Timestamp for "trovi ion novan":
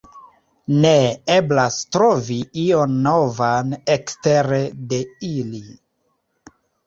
1.95-3.69